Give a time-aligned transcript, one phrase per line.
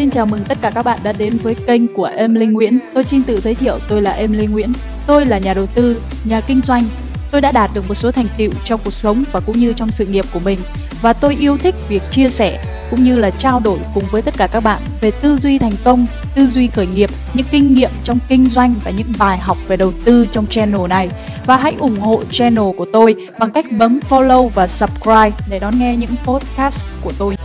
[0.00, 2.78] Xin chào mừng tất cả các bạn đã đến với kênh của Em Linh Nguyễn.
[2.94, 4.72] Tôi xin tự giới thiệu tôi là Em Linh Nguyễn.
[5.06, 6.84] Tôi là nhà đầu tư, nhà kinh doanh.
[7.30, 9.90] Tôi đã đạt được một số thành tựu trong cuộc sống và cũng như trong
[9.90, 10.58] sự nghiệp của mình
[11.02, 14.34] và tôi yêu thích việc chia sẻ cũng như là trao đổi cùng với tất
[14.36, 17.90] cả các bạn về tư duy thành công, tư duy khởi nghiệp, những kinh nghiệm
[18.04, 21.08] trong kinh doanh và những bài học về đầu tư trong channel này.
[21.46, 25.78] Và hãy ủng hộ channel của tôi bằng cách bấm follow và subscribe để đón
[25.78, 27.36] nghe những podcast của tôi.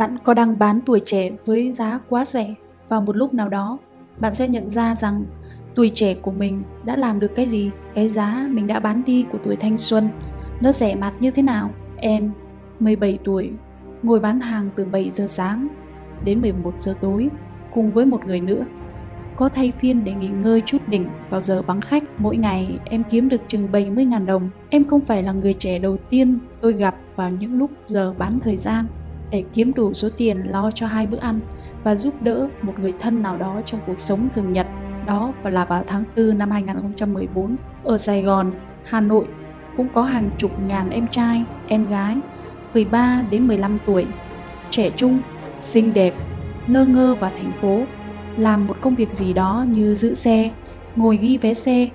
[0.00, 2.54] Bạn có đang bán tuổi trẻ với giá quá rẻ
[2.88, 3.78] vào một lúc nào đó,
[4.18, 5.24] bạn sẽ nhận ra rằng
[5.74, 9.26] tuổi trẻ của mình đã làm được cái gì, cái giá mình đã bán đi
[9.32, 10.08] của tuổi thanh xuân,
[10.60, 11.70] nó rẻ mạt như thế nào.
[11.96, 12.30] Em,
[12.80, 13.50] 17 tuổi,
[14.02, 15.68] ngồi bán hàng từ 7 giờ sáng
[16.24, 17.28] đến 11 giờ tối
[17.72, 18.64] cùng với một người nữa.
[19.36, 22.04] Có thay phiên để nghỉ ngơi chút đỉnh vào giờ vắng khách.
[22.18, 24.50] Mỗi ngày em kiếm được chừng 70.000 đồng.
[24.70, 28.40] Em không phải là người trẻ đầu tiên tôi gặp vào những lúc giờ bán
[28.40, 28.86] thời gian
[29.30, 31.40] để kiếm đủ số tiền lo cho hai bữa ăn
[31.84, 34.66] và giúp đỡ một người thân nào đó trong cuộc sống thường nhật.
[35.06, 38.52] Đó và là vào tháng 4 năm 2014 ở Sài Gòn,
[38.84, 39.26] Hà Nội
[39.76, 42.16] cũng có hàng chục ngàn em trai, em gái
[42.74, 44.06] 13 đến 15 tuổi,
[44.70, 45.18] trẻ trung,
[45.60, 46.14] xinh đẹp,
[46.66, 47.82] ngơ ngơ vào thành phố,
[48.36, 50.50] làm một công việc gì đó như giữ xe,
[50.96, 51.88] ngồi ghi vé xe,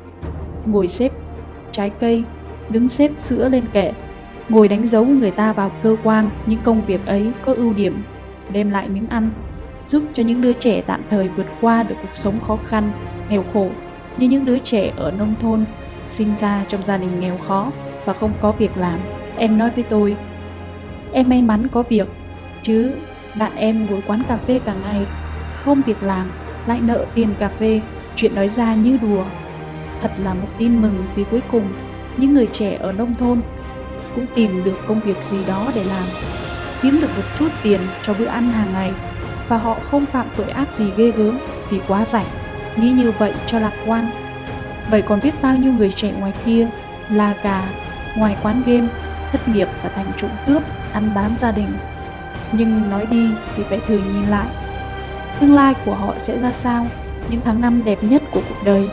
[0.66, 1.12] ngồi xếp
[1.72, 2.24] trái cây,
[2.70, 3.94] đứng xếp sữa lên kệ
[4.50, 8.04] ngồi đánh dấu người ta vào cơ quan, những công việc ấy có ưu điểm,
[8.52, 9.30] đem lại miếng ăn,
[9.88, 12.92] giúp cho những đứa trẻ tạm thời vượt qua được cuộc sống khó khăn,
[13.30, 13.70] nghèo khổ,
[14.18, 15.66] như những đứa trẻ ở nông thôn,
[16.08, 17.72] sinh ra trong gia đình nghèo khó
[18.06, 19.00] và không có việc làm.
[19.38, 20.18] Em nói với tôi,
[21.12, 22.08] em may mắn có việc,
[22.62, 22.92] chứ
[23.40, 25.06] bạn em ngồi quán cà phê cả ngày,
[25.54, 26.32] không việc làm,
[26.68, 27.82] lại nợ tiền cà phê.
[28.16, 29.24] Chuyện nói ra như đùa,
[30.02, 31.64] thật là một tin mừng vì cuối cùng,
[32.18, 33.42] những người trẻ ở nông thôn
[34.16, 36.06] cũng tìm được công việc gì đó để làm,
[36.82, 38.92] kiếm được một chút tiền cho bữa ăn hàng ngày,
[39.50, 41.40] và họ không phạm tội ác gì ghê gớm
[41.70, 42.26] vì quá rảnh
[42.76, 44.10] nghĩ như vậy cho lạc quan.
[44.92, 46.68] Vậy còn biết bao nhiêu người trẻ ngoài kia
[47.10, 47.62] là gà,
[48.16, 48.88] ngoài quán game,
[49.32, 51.78] thất nghiệp và thành trộm cướp, ăn bám gia đình.
[52.52, 54.48] Nhưng nói đi thì phải thử nhìn lại,
[55.40, 56.88] tương lai của họ sẽ ra sao,
[57.30, 58.90] những tháng năm đẹp nhất của cuộc đời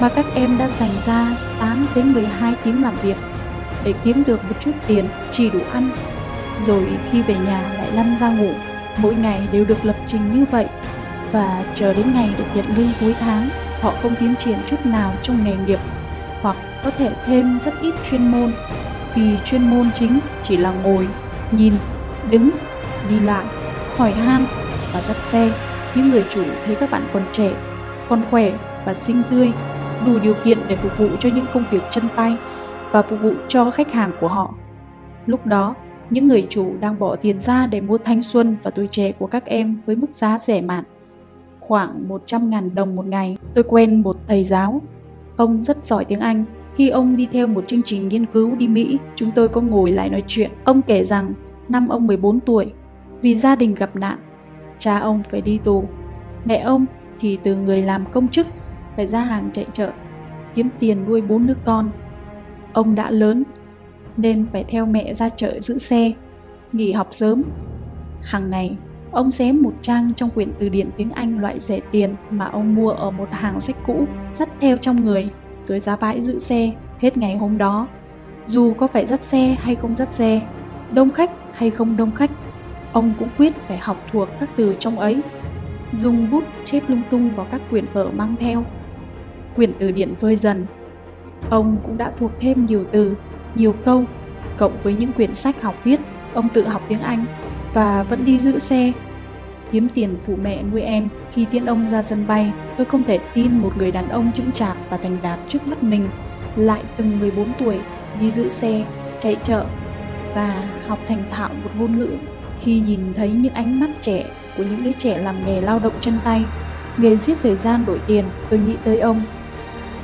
[0.00, 3.16] mà các em đã dành ra 8 đến 12 tiếng làm việc
[3.84, 5.90] để kiếm được một chút tiền, chỉ đủ ăn.
[6.66, 8.50] Rồi khi về nhà lại lăn ra ngủ.
[8.96, 10.66] Mỗi ngày đều được lập trình như vậy.
[11.32, 13.48] Và chờ đến ngày được nhận lương cuối tháng,
[13.80, 15.78] họ không tiến triển chút nào trong nghề nghiệp.
[16.40, 18.52] Hoặc có thể thêm rất ít chuyên môn.
[19.14, 21.08] Vì chuyên môn chính chỉ là ngồi,
[21.50, 21.72] nhìn,
[22.30, 22.50] đứng,
[23.08, 23.44] đi lại,
[23.96, 24.46] hỏi han
[24.92, 25.50] và dắt xe.
[25.94, 27.50] Những người chủ thấy các bạn còn trẻ,
[28.08, 28.52] còn khỏe
[28.86, 29.52] và xinh tươi,
[30.06, 32.36] đủ điều kiện để phục vụ cho những công việc chân tay
[32.94, 34.54] và phục vụ cho khách hàng của họ.
[35.26, 35.74] Lúc đó,
[36.10, 39.26] những người chủ đang bỏ tiền ra để mua thanh xuân và tuổi trẻ của
[39.26, 40.84] các em với mức giá rẻ mạt.
[41.60, 44.82] Khoảng 100.000 đồng một ngày, tôi quen một thầy giáo.
[45.36, 46.44] Ông rất giỏi tiếng Anh.
[46.74, 49.90] Khi ông đi theo một chương trình nghiên cứu đi Mỹ, chúng tôi có ngồi
[49.90, 50.50] lại nói chuyện.
[50.64, 51.32] Ông kể rằng
[51.68, 52.72] năm ông 14 tuổi,
[53.22, 54.18] vì gia đình gặp nạn,
[54.78, 55.84] cha ông phải đi tù.
[56.44, 56.86] Mẹ ông
[57.20, 58.46] thì từ người làm công chức
[58.96, 59.90] phải ra hàng chạy chợ,
[60.54, 61.90] kiếm tiền nuôi bốn đứa con
[62.74, 63.44] Ông đã lớn
[64.16, 66.12] nên phải theo mẹ ra chợ giữ xe,
[66.72, 67.42] nghỉ học sớm.
[68.22, 68.76] Hàng ngày,
[69.10, 72.74] ông xé một trang trong quyển từ điển tiếng Anh loại rẻ tiền mà ông
[72.74, 75.28] mua ở một hàng sách cũ, dắt theo trong người,
[75.64, 77.88] rồi ra bãi giữ xe hết ngày hôm đó.
[78.46, 80.40] Dù có phải dắt xe hay không dắt xe,
[80.92, 82.30] đông khách hay không đông khách,
[82.92, 85.20] ông cũng quyết phải học thuộc các từ trong ấy.
[85.98, 88.64] Dùng bút chép lung tung vào các quyển vở mang theo.
[89.56, 90.66] Quyển từ điển vơi dần,
[91.50, 93.16] Ông cũng đã thuộc thêm nhiều từ,
[93.54, 94.04] nhiều câu,
[94.56, 96.00] cộng với những quyển sách học viết,
[96.34, 97.24] ông tự học tiếng Anh
[97.74, 98.92] và vẫn đi giữ xe
[99.74, 101.08] kiếm tiền phụ mẹ nuôi em.
[101.32, 104.52] Khi tiễn ông ra sân bay, tôi không thể tin một người đàn ông chững
[104.52, 106.08] chạc và thành đạt trước mắt mình
[106.56, 107.78] lại từng 14 tuổi
[108.20, 108.84] đi giữ xe,
[109.20, 109.66] chạy chợ
[110.34, 112.08] và học thành thạo một ngôn ngữ.
[112.60, 114.24] Khi nhìn thấy những ánh mắt trẻ
[114.56, 116.44] của những đứa trẻ làm nghề lao động chân tay,
[116.96, 119.22] nghề giết thời gian đổi tiền, tôi nghĩ tới ông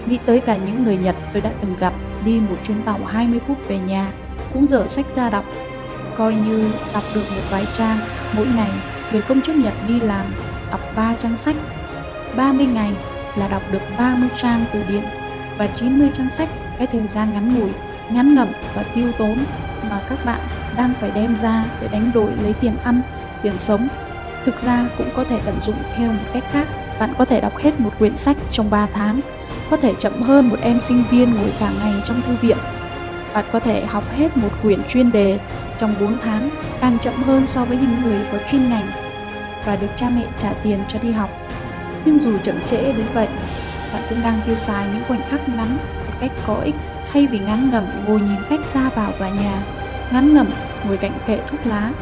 [0.06, 1.92] Nghĩ tới cả những người Nhật tôi đã từng gặp
[2.24, 4.12] đi một chuyến tàu 20 phút về nhà,
[4.52, 5.44] cũng dở sách ra đọc.
[6.16, 7.98] Coi như đọc được một vài trang,
[8.36, 8.70] mỗi ngày
[9.12, 10.26] người công chức Nhật đi làm,
[10.70, 11.56] đọc 3 trang sách.
[12.36, 12.90] 30 ngày
[13.36, 15.02] là đọc được 30 trang từ điển
[15.58, 16.48] và 90 trang sách
[16.78, 17.70] cái thời gian ngắn ngủi,
[18.10, 19.38] ngắn ngẩm và tiêu tốn
[19.90, 20.40] mà các bạn
[20.76, 23.02] đang phải đem ra để đánh đổi lấy tiền ăn,
[23.42, 23.88] tiền sống.
[24.44, 26.68] Thực ra cũng có thể tận dụng theo một cách khác.
[26.98, 29.20] Bạn có thể đọc hết một quyển sách trong 3 tháng
[29.70, 32.56] có thể chậm hơn một em sinh viên ngồi cả ngày trong thư viện.
[33.34, 35.38] Bạn có thể học hết một quyển chuyên đề
[35.78, 36.50] trong 4 tháng,
[36.80, 38.86] càng chậm hơn so với những người có chuyên ngành
[39.64, 41.30] và được cha mẹ trả tiền cho đi học.
[42.04, 43.28] Nhưng dù chậm trễ đến vậy,
[43.92, 46.74] bạn cũng đang tiêu xài những khoảnh khắc ngắn một cách có ích
[47.12, 49.62] thay vì ngắn ngẩm ngồi nhìn khách ra vào tòa nhà,
[50.12, 50.46] ngắn ngẩm
[50.86, 51.92] ngồi cạnh kệ thuốc lá,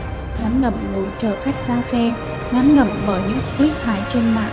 [0.43, 2.13] ngắn ngẩm ngồi chờ khách ra xe,
[2.53, 4.51] ngắn ngẩm mở những clip hài trên mạng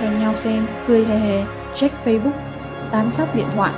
[0.00, 1.44] cho nhau xem, cười hề hề,
[1.74, 2.51] check Facebook,
[2.92, 3.72] tán sóc điện thoại,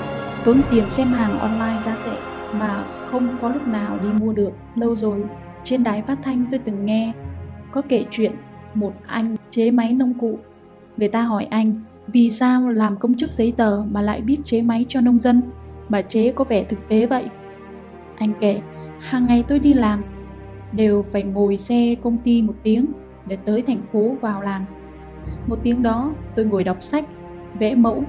[0.44, 2.16] tốn tiền xem hàng online giá rẻ
[2.52, 4.52] mà không có lúc nào đi mua được.
[4.74, 5.22] Lâu rồi,
[5.64, 7.12] trên đài phát thanh tôi từng nghe
[7.70, 8.32] có kể chuyện
[8.74, 10.38] một anh chế máy nông cụ.
[10.96, 14.62] Người ta hỏi anh vì sao làm công chức giấy tờ mà lại biết chế
[14.62, 15.42] máy cho nông dân
[15.88, 17.24] mà chế có vẻ thực tế vậy.
[18.16, 18.60] Anh kể,
[19.00, 20.02] hàng ngày tôi đi làm
[20.72, 22.86] đều phải ngồi xe công ty một tiếng
[23.26, 24.64] để tới thành phố vào làm.
[25.46, 27.04] Một tiếng đó tôi ngồi đọc sách,
[27.58, 28.04] vẽ mẫu,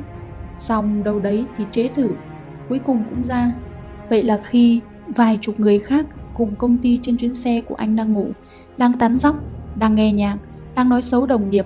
[0.57, 2.09] xong đâu đấy thì chế thử,
[2.69, 3.51] cuối cùng cũng ra.
[4.09, 7.95] Vậy là khi vài chục người khác cùng công ty trên chuyến xe của anh
[7.95, 8.27] đang ngủ,
[8.77, 9.35] đang tán dóc,
[9.75, 10.37] đang nghe nhạc,
[10.75, 11.65] đang nói xấu đồng nghiệp,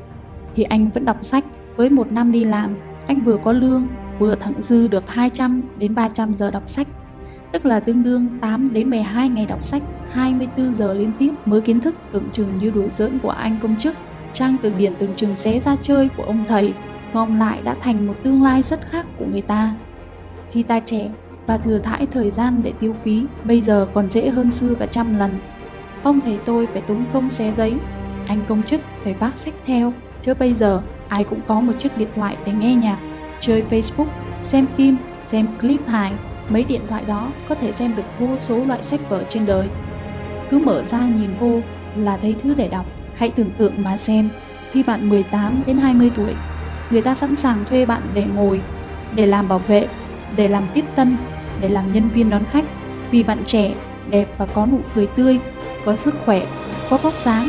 [0.56, 1.45] thì anh vẫn đọc sách.
[1.75, 2.77] Với một năm đi làm,
[3.07, 3.88] anh vừa có lương,
[4.19, 6.88] vừa thẳng dư được 200 đến 300 giờ đọc sách,
[7.51, 11.62] tức là tương đương 8 đến 12 ngày đọc sách 24 giờ liên tiếp mới
[11.62, 13.95] kiến thức tưởng chừng như đuổi giỡn của anh công chức,
[14.33, 16.74] trang từ điển tưởng chừng xé ra chơi của ông thầy,
[17.13, 19.73] gom lại đã thành một tương lai rất khác của người ta.
[20.50, 21.09] Khi ta trẻ
[21.47, 24.85] và thừa thãi thời gian để tiêu phí, bây giờ còn dễ hơn xưa cả
[24.85, 25.39] trăm lần.
[26.03, 27.73] Ông thầy tôi phải tốn công xé giấy,
[28.27, 31.97] anh công chức phải vác sách theo, chứ bây giờ ai cũng có một chiếc
[31.97, 32.97] điện thoại để nghe nhạc,
[33.41, 34.07] chơi Facebook,
[34.41, 36.11] xem phim, xem clip hài.
[36.50, 39.67] Mấy điện thoại đó có thể xem được vô số loại sách vở trên đời
[40.50, 41.61] cứ mở ra nhìn vô
[41.95, 42.85] là thấy thứ để đọc.
[43.15, 44.29] Hãy tưởng tượng mà xem,
[44.71, 46.33] khi bạn 18 đến 20 tuổi,
[46.89, 48.62] người ta sẵn sàng thuê bạn để ngồi,
[49.15, 49.88] để làm bảo vệ,
[50.36, 51.18] để làm tiếp tân,
[51.62, 52.65] để làm nhân viên đón khách
[53.12, 53.74] vì bạn trẻ,
[54.09, 55.39] đẹp và có nụ cười tươi,
[55.86, 56.45] có sức khỏe,
[56.89, 57.47] có vóc dáng.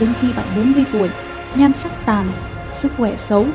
[0.00, 1.08] Đến khi bạn 40 tuổi,
[1.54, 2.26] nhan sắc tàn,
[2.72, 3.46] sức khỏe xấu,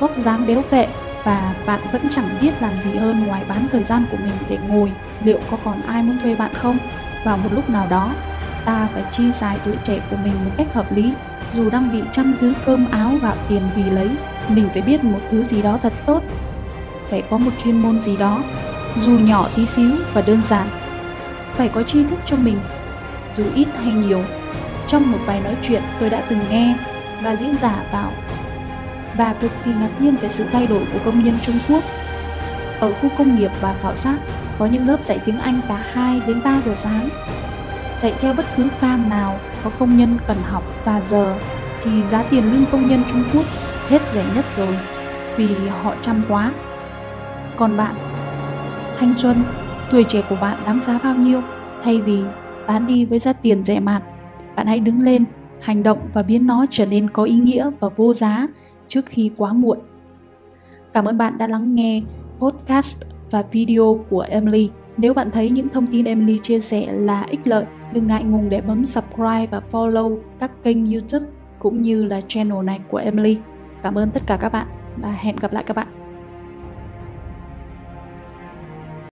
[0.00, 0.88] vóc dáng béo phệ
[1.24, 4.58] và bạn vẫn chẳng biết làm gì hơn ngoài bán thời gian của mình để
[4.68, 4.92] ngồi,
[5.24, 6.78] liệu có còn ai muốn thuê bạn không?
[7.24, 8.12] vào một lúc nào đó
[8.64, 11.12] ta phải chi xài tuổi trẻ của mình một cách hợp lý
[11.52, 14.08] dù đang bị trăm thứ cơm áo gạo tiền vì lấy
[14.54, 16.22] mình phải biết một thứ gì đó thật tốt
[17.10, 18.42] phải có một chuyên môn gì đó
[18.96, 20.66] dù nhỏ tí xíu và đơn giản
[21.56, 22.60] phải có tri thức cho mình
[23.36, 24.22] dù ít hay nhiều
[24.86, 26.76] trong một bài nói chuyện tôi đã từng nghe
[27.22, 28.12] và diễn giả bảo
[29.18, 31.84] bà cực kỳ ngạc nhiên về sự thay đổi của công nhân Trung Quốc.
[32.80, 34.16] Ở khu công nghiệp bà khảo sát,
[34.58, 37.08] có những lớp dạy tiếng Anh cả 2 đến 3 giờ sáng.
[38.00, 41.38] Dạy theo bất cứ ca nào có công nhân cần học và giờ
[41.82, 43.44] thì giá tiền lương công nhân Trung Quốc
[43.90, 44.76] hết rẻ nhất rồi
[45.36, 46.52] vì họ chăm quá.
[47.56, 47.94] Còn bạn,
[48.98, 49.36] thanh xuân,
[49.90, 51.40] tuổi trẻ của bạn đáng giá bao nhiêu
[51.82, 52.22] thay vì
[52.66, 54.02] bán đi với giá tiền rẻ mạt.
[54.56, 55.24] Bạn hãy đứng lên,
[55.60, 58.46] hành động và biến nó trở nên có ý nghĩa và vô giá
[58.88, 59.78] trước khi quá muộn.
[60.92, 62.02] Cảm ơn bạn đã lắng nghe
[62.38, 64.70] podcast và video của Emily.
[64.96, 68.48] Nếu bạn thấy những thông tin Emily chia sẻ là ích lợi, đừng ngại ngùng
[68.48, 71.26] để bấm subscribe và follow các kênh YouTube
[71.58, 73.38] cũng như là channel này của Emily.
[73.82, 74.66] Cảm ơn tất cả các bạn
[74.96, 75.99] và hẹn gặp lại các bạn.